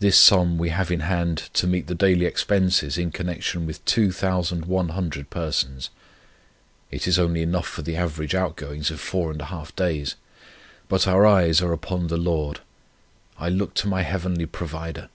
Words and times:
This 0.00 0.18
sum 0.18 0.58
we 0.58 0.70
have 0.70 0.90
in 0.90 0.98
hand 0.98 1.48
to 1.52 1.64
meet 1.64 1.86
the 1.86 1.94
daily 1.94 2.24
expenses 2.26 2.98
in 2.98 3.12
connection 3.12 3.66
with 3.66 3.84
2,100 3.84 5.30
persons. 5.30 5.90
It 6.90 7.06
is 7.06 7.20
only 7.20 7.40
enough 7.42 7.68
for 7.68 7.82
the 7.82 7.94
average 7.94 8.34
outgoings 8.34 8.90
of 8.90 9.00
4½ 9.00 9.76
days. 9.76 10.16
But 10.88 11.06
our 11.06 11.24
eyes 11.24 11.62
are 11.62 11.72
upon 11.72 12.08
the 12.08 12.18
Lord. 12.18 12.62
I 13.38 13.48
look 13.48 13.74
to 13.74 13.86
my 13.86 14.02
heavenly 14.02 14.46
Provider. 14.46 15.08